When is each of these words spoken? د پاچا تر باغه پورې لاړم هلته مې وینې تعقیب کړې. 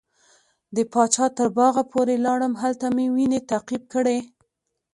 د 0.75 0.77
پاچا 0.93 1.25
تر 1.37 1.47
باغه 1.57 1.83
پورې 1.91 2.15
لاړم 2.25 2.53
هلته 2.63 2.85
مې 2.95 3.05
وینې 3.15 3.39
تعقیب 3.49 3.83
کړې. 3.93 4.19